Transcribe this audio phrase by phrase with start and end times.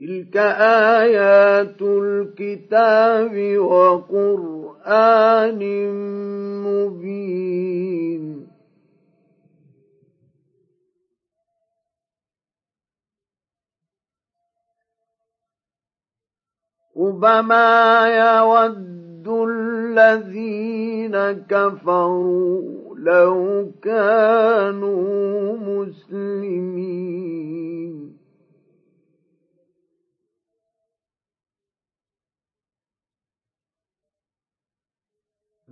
[0.00, 0.36] تلك
[0.96, 4.80] آيات الكتاب وقرآن
[6.64, 8.46] مبين
[16.96, 21.16] ربما يود الذين
[21.48, 27.40] كفروا لو كانوا مسلمين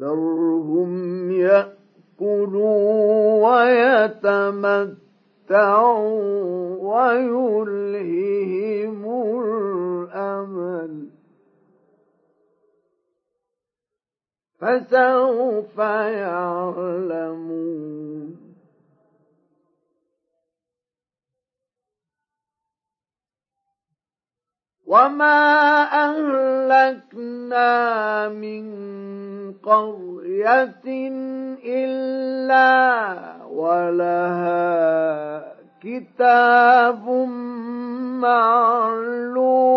[0.00, 4.98] ذرهم يأكلوا ويتمتعوا
[6.80, 8.50] ويلههم
[9.44, 11.08] الأمل.
[14.58, 18.47] فسوف يعلمون.
[24.88, 27.68] وما أهلكنا
[28.28, 28.64] من
[29.52, 30.84] قرية
[31.64, 32.64] إلا
[33.44, 34.48] ولها
[35.82, 37.08] كتاب
[38.24, 39.68] معلوم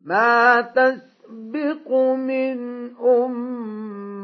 [0.00, 2.58] ما تسبق من
[2.96, 4.23] أمة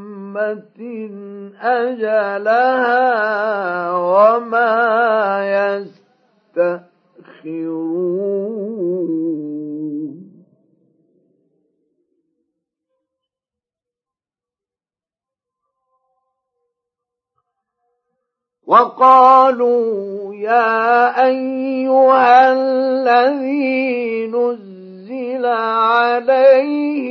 [1.61, 3.00] أجلها
[3.97, 4.77] وما
[6.56, 8.00] يستأخرون
[18.70, 27.11] وقالوا يا أيها الذي نزل عليه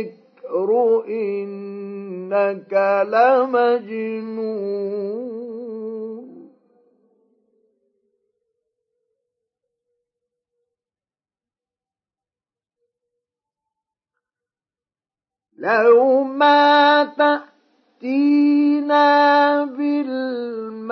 [0.00, 1.04] الذكر
[2.32, 4.80] إنك لمجنون.
[15.58, 17.44] لو ما تأتينا
[19.64, 20.90] بالملائكة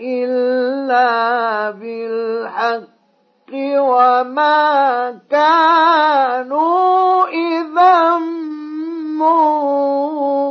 [0.00, 2.90] إلا بالحق
[3.78, 8.18] وما كانوا إذا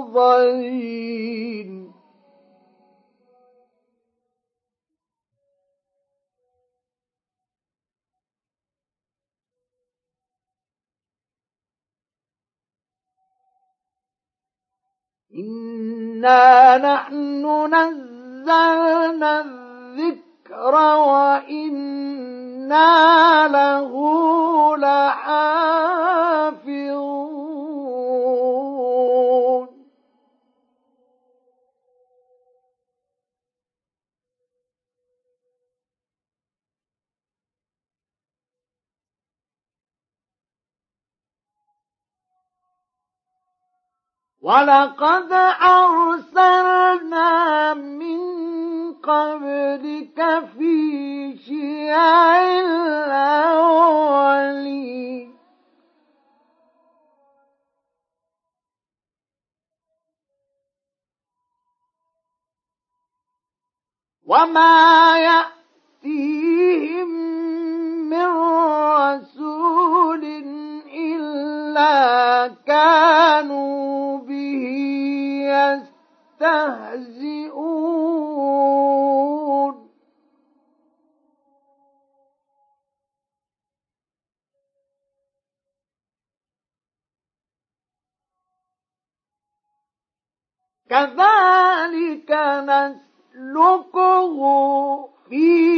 [0.07, 0.59] منظرين.
[15.39, 20.75] إنا نحن نزلنا الذكر
[21.09, 22.27] وإنا
[23.47, 23.91] له
[44.49, 47.29] ولقد أرسلنا
[47.73, 48.19] من
[48.93, 50.19] قبلك
[50.57, 54.09] في شيع الأولين.
[64.25, 65.17] وما
[66.03, 67.09] يأتيهم
[68.09, 68.27] من
[69.05, 70.23] رسول
[70.93, 73.98] إلا كانوا
[75.49, 77.49] يستهزئون.
[90.89, 92.31] كذلك
[92.65, 94.39] نسلكه
[95.29, 95.68] في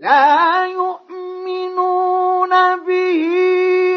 [0.00, 2.52] لا يؤمنون
[2.86, 3.22] به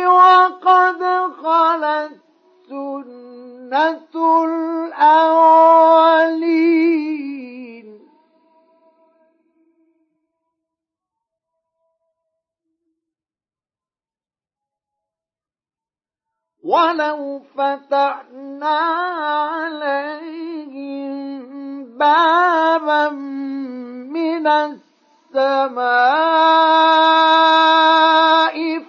[0.07, 1.03] وقد
[1.43, 2.11] خلت
[2.69, 4.13] سنة
[4.43, 5.63] الأولين.
[16.63, 18.79] ولو فتحنا
[19.55, 21.13] عليهم
[21.97, 24.92] بابا من السماء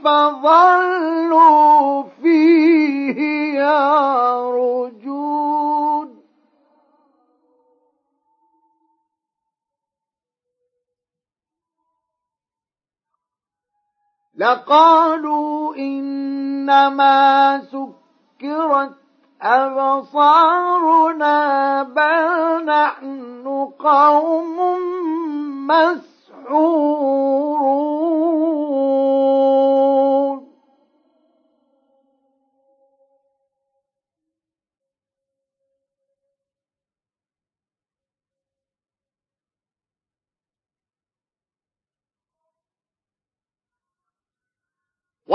[0.04, 3.18] فظلوا فيه
[3.60, 4.94] يرجون.
[14.36, 18.94] لقالوا إنما سكرت
[19.42, 21.32] أبصارنا
[21.82, 23.46] بل نحن
[23.78, 24.56] قوم
[25.66, 26.13] مسحورون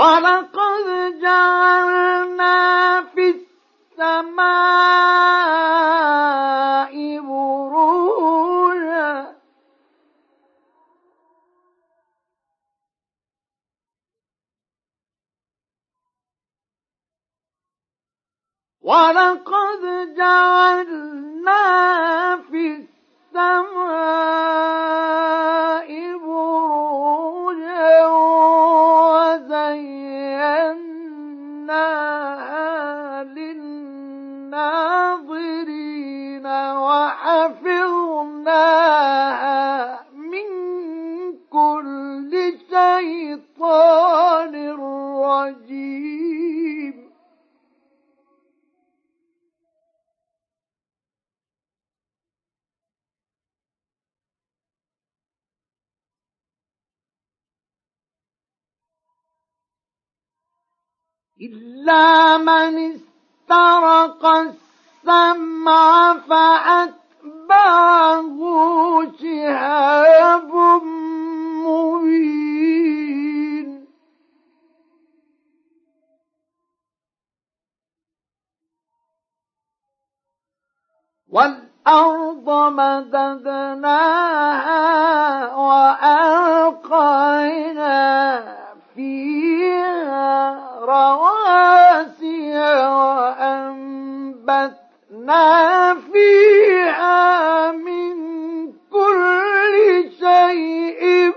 [0.00, 0.86] ولقد
[1.22, 2.56] جعلنا
[3.14, 3.24] في
[4.00, 4.40] السماء
[7.20, 9.10] بروجا
[18.80, 21.62] ولقد جعلنا
[22.50, 22.86] في
[23.36, 24.89] السماء
[61.40, 67.00] إلا من استرق السمع فأتبعه
[69.20, 70.54] شهاب
[71.64, 72.50] مبين.
[81.28, 84.10] والأرض مددناها
[85.56, 87.10] وألقينا
[88.94, 92.52] فيها رواسي
[94.50, 98.16] وأنبتنا فيها من
[98.92, 101.32] كل شيء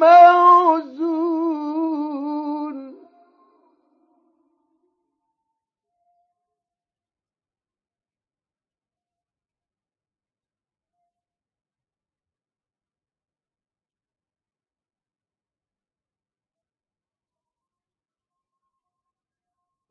[0.00, 0.67] موزون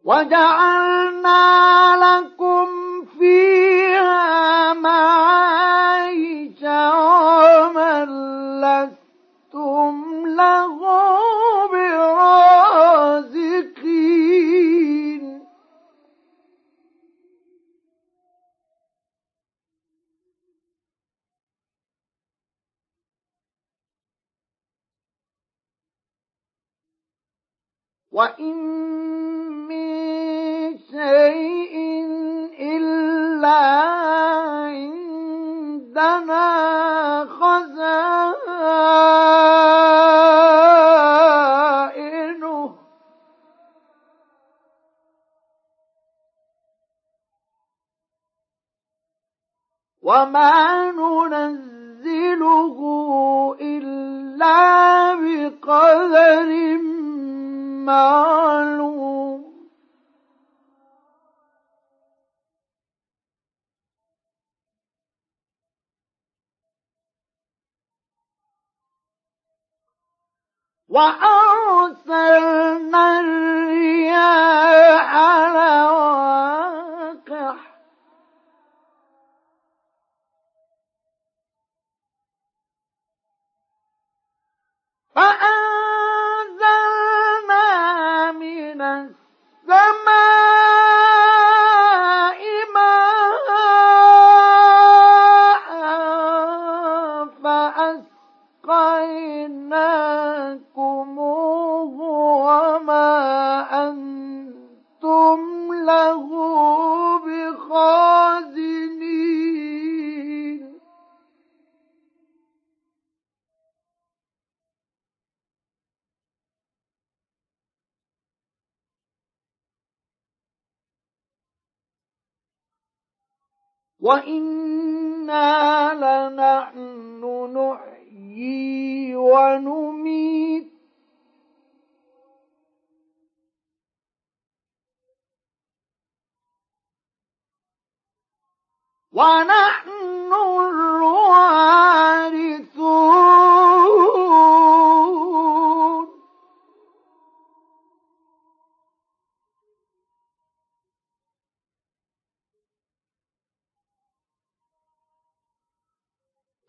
[0.08, 1.44] وجعلنا
[2.06, 2.68] لكم
[3.20, 3.47] فيها
[70.98, 71.27] Why?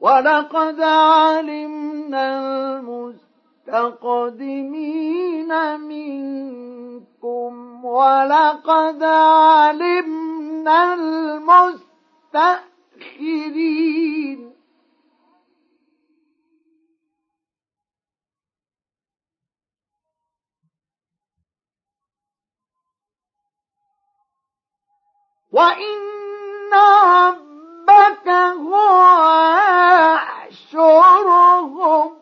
[0.08, 2.24] ولقد علمنا
[3.68, 12.08] المستقدمين منكم ولقد علمنا المستأخرين.
[25.52, 26.18] وإن
[27.88, 28.74] ربك هو
[30.68, 32.18] يحشرهم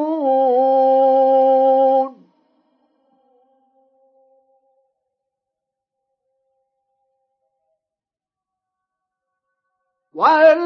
[10.19, 10.58] والجان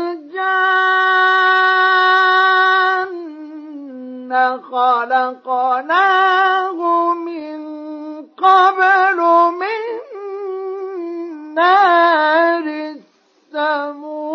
[5.23, 7.63] خلقناه من
[8.27, 9.19] قبل
[9.61, 9.81] من
[11.55, 12.67] نار
[13.55, 14.33] السموم.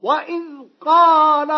[0.00, 0.44] وإذ
[0.80, 1.50] قال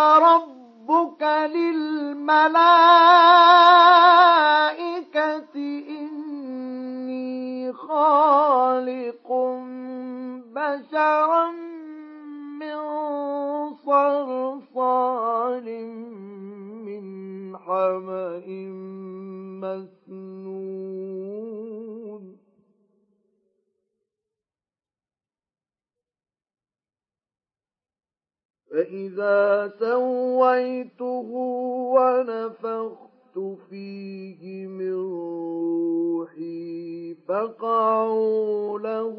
[37.31, 39.19] فقعوا له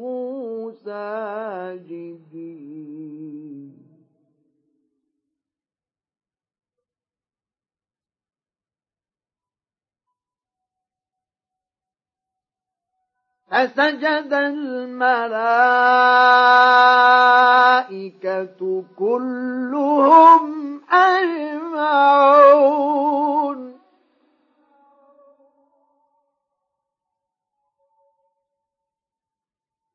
[0.84, 2.12] ساجدين.
[13.50, 15.24] فسجد الملائكة
[18.96, 22.22] كلهم أجمعون.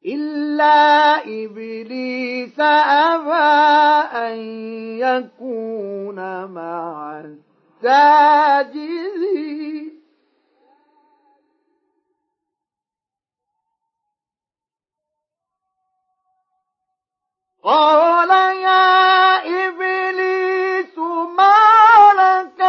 [0.07, 3.47] إلا إبليس أبى
[4.17, 4.37] أن
[4.99, 7.21] يكون مع
[7.83, 9.07] الساجدين
[17.63, 18.29] قال
[18.61, 19.37] يا
[19.67, 20.97] إبليس
[21.37, 21.53] ما
[22.17, 22.61] لك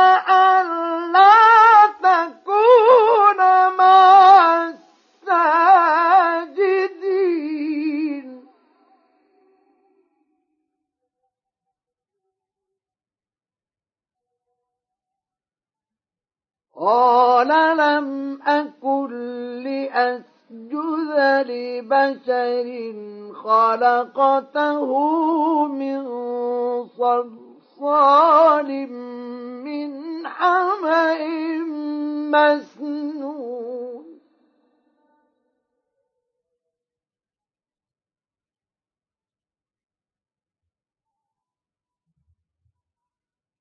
[16.80, 19.10] قال لم أكن
[19.62, 20.38] لأسجد
[21.46, 22.68] لبشر
[23.34, 24.88] خلقته
[25.66, 26.04] من
[26.98, 28.70] صلصال
[29.64, 29.90] من
[30.26, 31.18] حمأ
[32.32, 33.37] مسنون.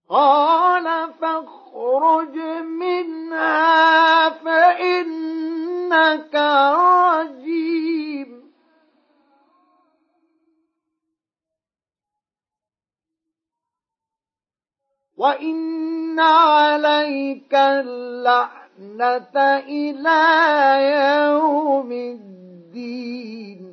[0.10, 6.36] قال فاخرج منها فإنك
[7.16, 8.54] رجيم.
[15.18, 19.38] وإن عليك اللعنة
[19.68, 20.22] إلى
[20.96, 23.67] يوم الدين.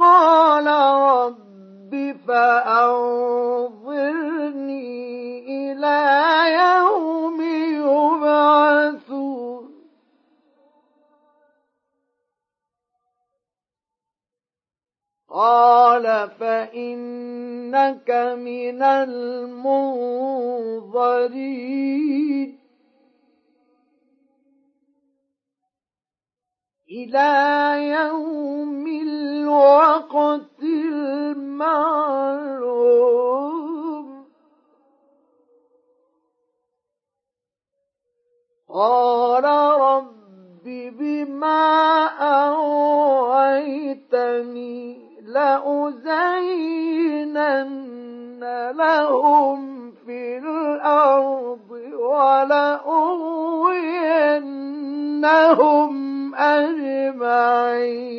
[0.00, 3.28] قال رب فأنظرني
[5.72, 6.00] إلى
[6.52, 7.42] يوم
[7.82, 8.68] يبعثون.
[15.30, 20.18] قال فإنك من المنظرين.
[26.90, 27.32] إلى
[27.90, 31.88] يوم الوقت المعلوم.
[38.74, 39.44] قال
[39.80, 43.58] رب بما أغويتني
[45.22, 46.48] لأزينن
[48.76, 53.28] لهم في الأرض ولأغوينهم
[56.38, 58.18] أجمعين.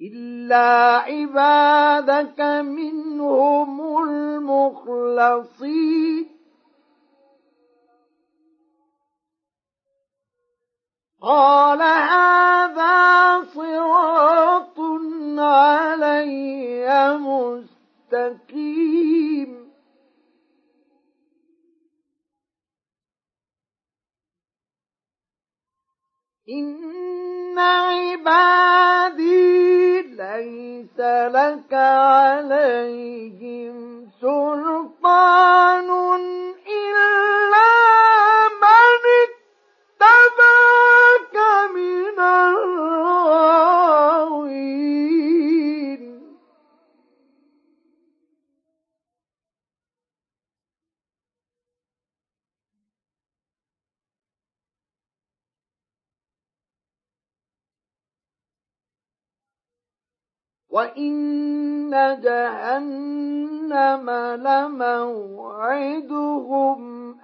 [0.00, 5.16] إلا عبادك منهم المخلصين.
[11.22, 14.80] قال هذا صراط
[15.38, 17.18] علي
[18.12, 19.65] مستقيم.
[26.48, 29.16] إن عبادي
[30.02, 31.00] ليس
[31.34, 33.06] لك عليهم
[62.14, 64.10] جهنم
[64.46, 65.86] لموعدهم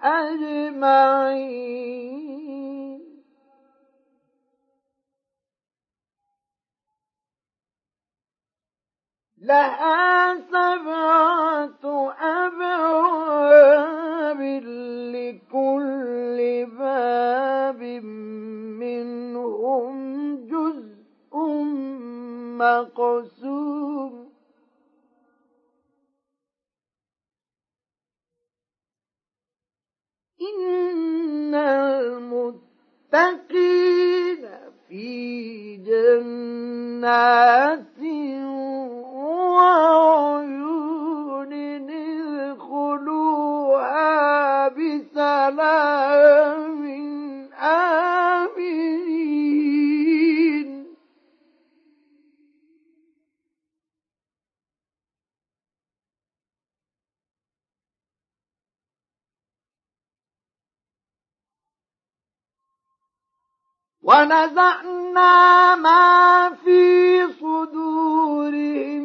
[0.05, 1.83] أجمعين.
[9.43, 13.63] لها سبعة أبواب
[15.15, 16.39] لكل
[16.79, 17.83] باب
[18.83, 19.97] منهم
[20.47, 21.35] جزء
[22.59, 24.33] مقسوم
[30.43, 31.55] إن
[33.15, 34.49] المتقين
[34.89, 35.77] في
[36.97, 37.13] جنات
[64.33, 69.03] ونزعنا ما في صدورهم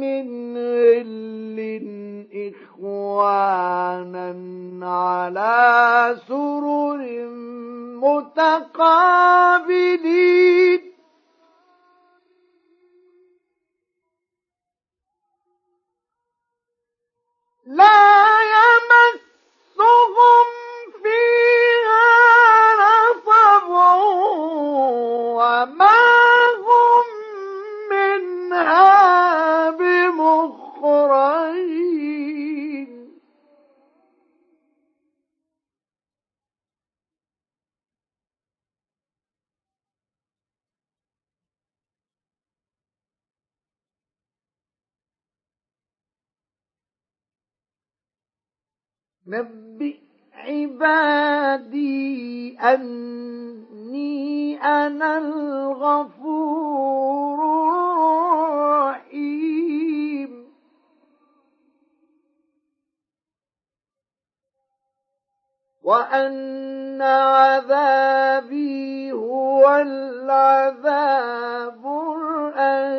[0.00, 1.58] من غل.
[2.48, 4.30] إخوانا
[4.82, 7.00] على سرر
[8.04, 9.28] متقابلين.
[17.66, 19.28] لا يمسهم
[21.02, 22.37] فيها
[25.48, 26.00] وما
[26.66, 27.06] هم
[27.90, 31.28] منها بمخرجين.
[49.26, 49.96] نبئ
[50.34, 51.88] عبادي
[52.60, 54.27] أني
[54.62, 57.38] أنا الغفور
[58.94, 60.48] الرحيم.
[65.82, 72.98] وأن عذابي هو العذاب الأليم.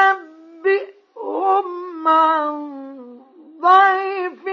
[0.00, 2.89] نبئهم عن
[3.60, 4.44] ضيف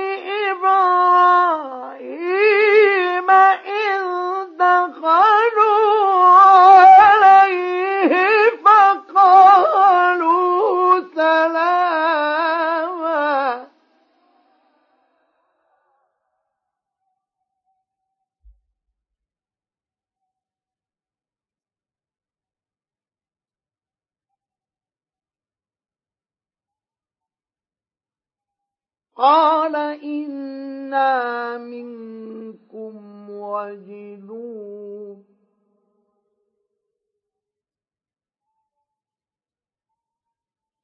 [1.97, 3.29] إبراهيم
[3.65, 4.03] إذ
[4.59, 5.36] دخلوا
[29.17, 35.23] قال إنا منكم وجلون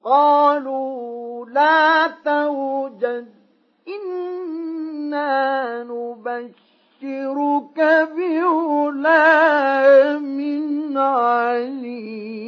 [0.03, 3.27] قالوا لا توجد
[3.87, 7.79] إنا نبشرك
[8.17, 9.43] بغلام
[10.97, 12.43] عليم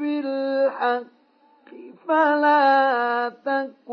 [0.00, 1.10] بالحق
[2.08, 3.89] فلا تكن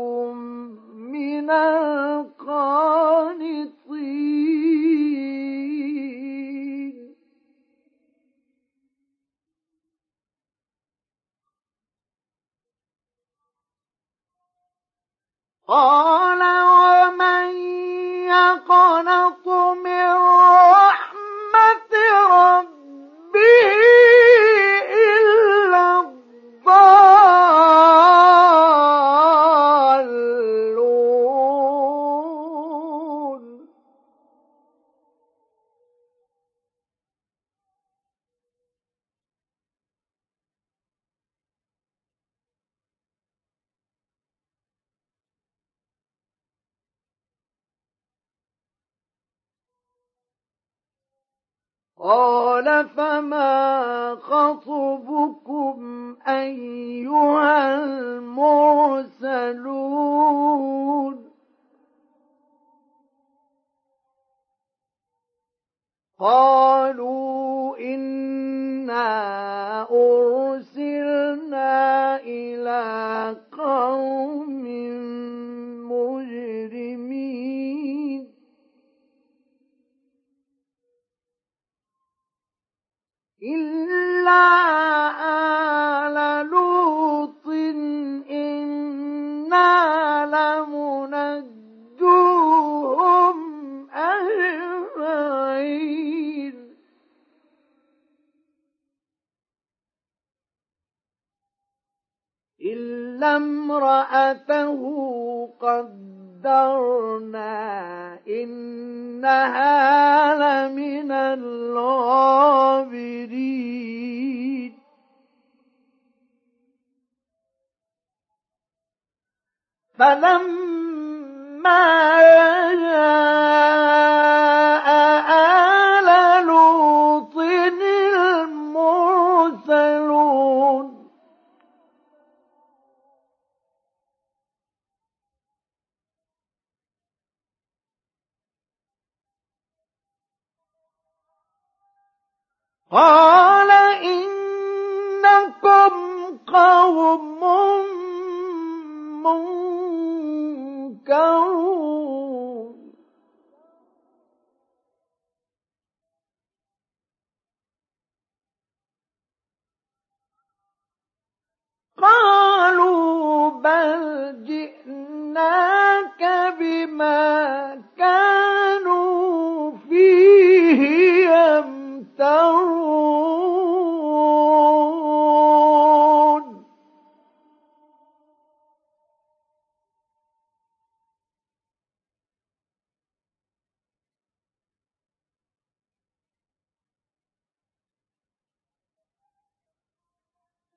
[146.88, 147.97] قوم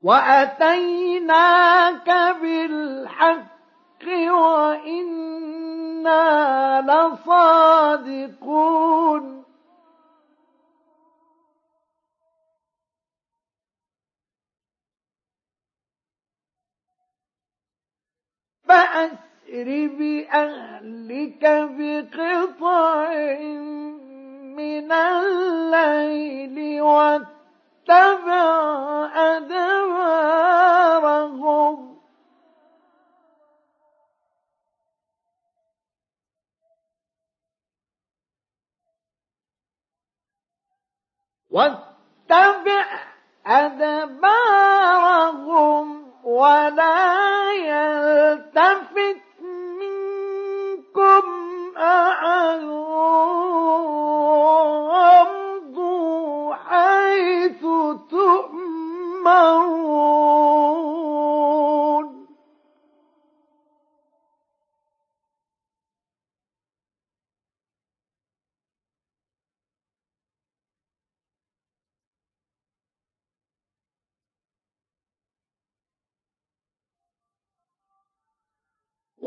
[0.04, 1.58] وأتيناك
[2.42, 5.22] بالحق وإنا
[6.82, 8.52] لصادقون.
[18.72, 21.44] فأسر بأهلك
[21.78, 23.14] بقطع
[24.58, 28.41] من الليل واتبع
[41.52, 42.86] واتبع
[43.48, 44.52] أدبارهم
[46.24, 49.22] ولا يلتفت
[49.80, 51.24] منكم
[51.78, 52.64] أحد.
[54.92, 57.62] وامضوا حيث
[58.10, 59.61] تؤمرون.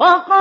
[0.04, 0.33] وقضينا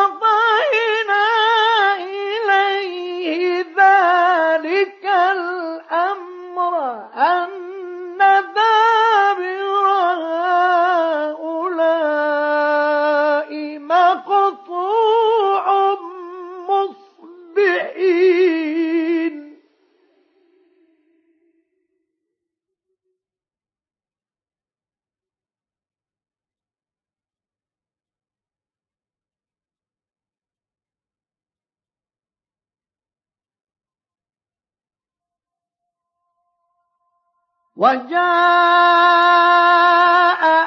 [37.83, 38.23] وجاء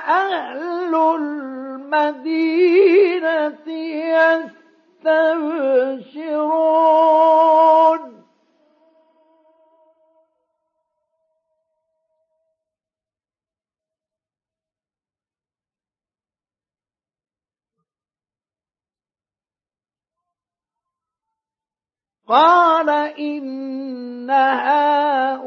[0.08, 0.94] أهل
[1.96, 3.66] المدينة
[5.04, 7.55] يستبشرون.
[22.28, 25.46] قال إن هؤلاء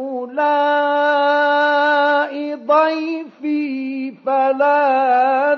[2.55, 5.55] ضيفي فلا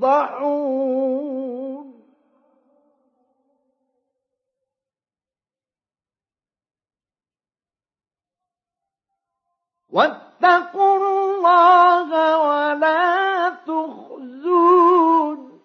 [0.00, 1.08] تفضحون.
[9.90, 12.10] واتقوا الله
[12.48, 15.57] ولا تخزون.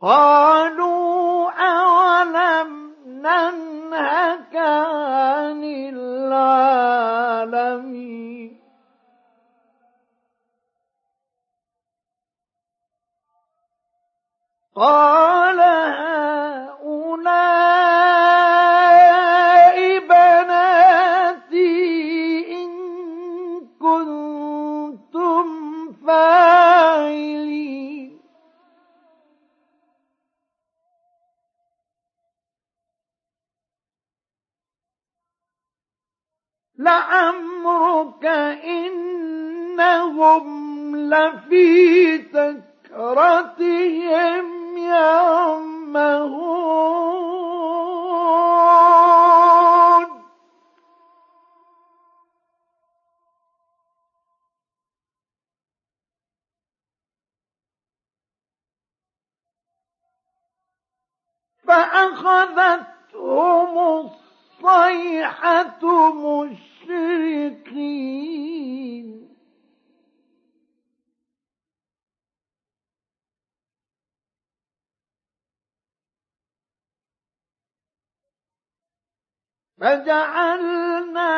[0.00, 6.98] قالوا أولم ننهك عن العالمين
[14.74, 15.07] قال
[43.07, 43.46] سكرتهم
[79.80, 81.32] فجعلنا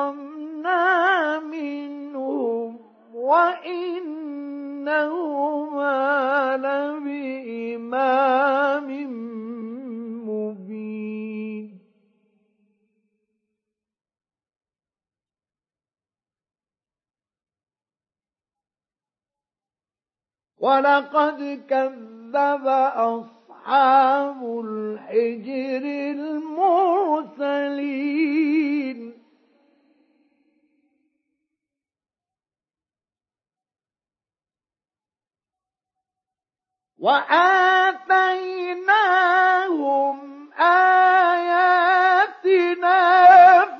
[0.00, 2.78] فانتقمنا منهم
[3.14, 4.30] وإنهما
[6.56, 8.20] لبإمام
[20.60, 25.84] ولقد كذب أصحاب الحجر
[27.40, 28.00] المرسلين.
[38.80, 41.40] وآتيناهم آياتنا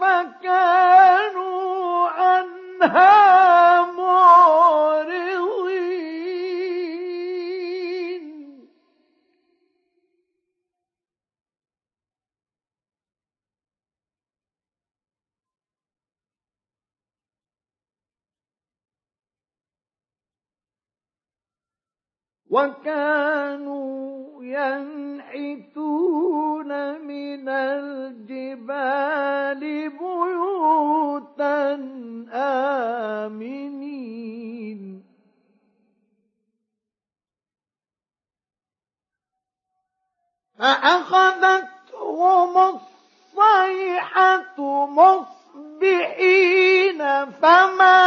[0.01, 3.50] فكانوا عنها
[22.51, 25.91] وكانوا ينحتون
[27.01, 29.61] من الجبال
[29.91, 31.75] بيوتا
[33.27, 34.81] آمنين.
[40.59, 45.41] فأخذتهم الصيحة مصبحين
[47.31, 48.00] فما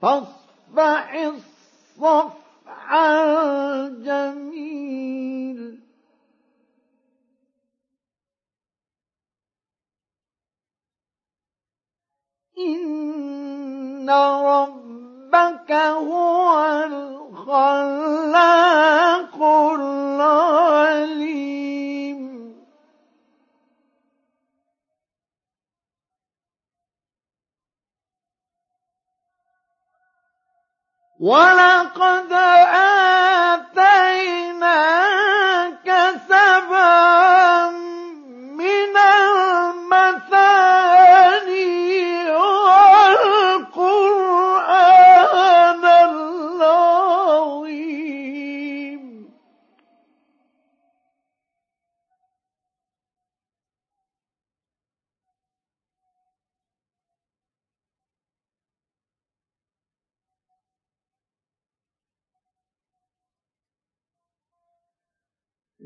[0.00, 2.34] فاصفح الصفح
[3.82, 4.58] الجميل.
[12.58, 16.48] إن ربك هو
[17.50, 19.42] الخلاق
[19.74, 21.08] العليم.
[31.20, 32.32] ولقد
[33.52, 34.08] آتيناك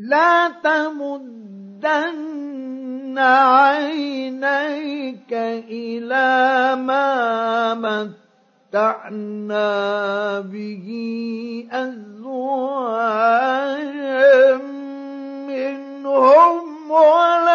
[0.03, 1.93] لا تمدن
[3.19, 5.33] عينيك
[5.71, 7.75] إلى ما
[8.75, 9.71] متعنا
[10.41, 10.89] به
[11.73, 12.97] أزواجا
[15.47, 17.52] منهم ولا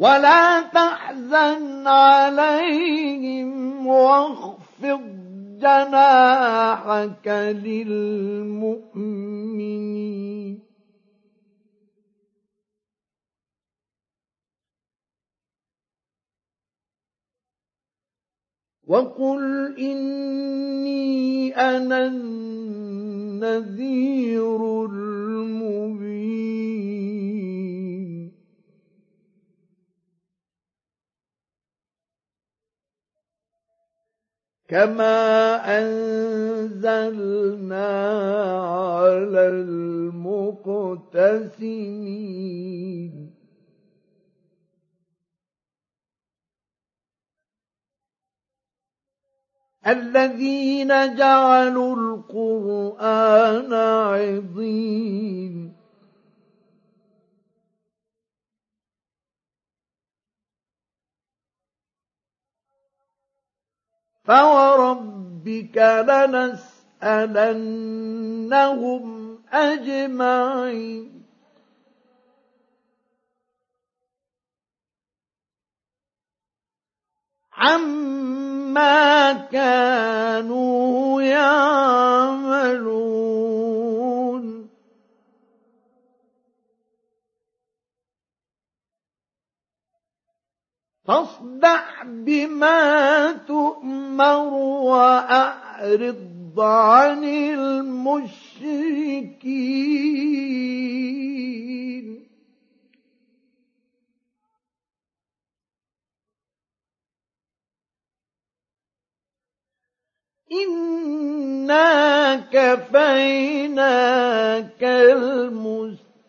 [0.00, 5.00] ولا تحزن عليهم واخفض
[5.60, 7.28] جناحك
[7.64, 9.00] للمؤمنين.
[18.86, 23.24] وقل إني أنا النذير
[24.84, 26.30] المبين.
[34.70, 37.10] كما أنزلنا
[38.62, 40.50] على المقتسمين
[49.86, 53.72] الذين جعلوا القرآن
[54.12, 55.79] عظيم
[64.30, 65.76] فوربك
[67.02, 67.44] لنسألنهم
[69.52, 71.22] أجمعين
[77.52, 83.00] عما كانوا يعملون
[91.10, 94.54] فاصدع بما تؤمر
[94.86, 98.10] وأعرض عن المشركين.
[110.52, 113.82] إنا كفيناك
[114.82, 116.20] المستهزئين.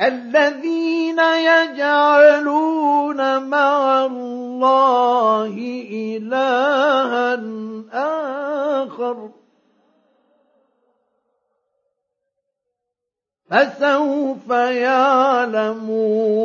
[0.00, 5.54] الذين يجعلون مع الله
[5.90, 7.34] إلها
[8.84, 9.30] آخر.
[13.50, 16.38] فسوف يعلمون.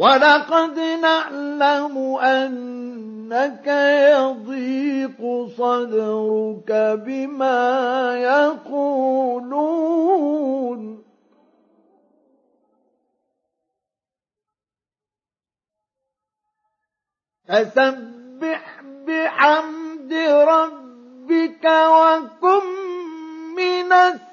[0.00, 2.16] ولقد نعلم
[3.32, 5.20] إنك يضيق
[5.58, 6.70] صدرك
[7.06, 7.62] بما
[8.66, 9.50] يقولون.
[17.48, 20.90] فسبح بحمد ربك
[21.30, 22.66] ربك وكن
[23.54, 24.24] من الساجدين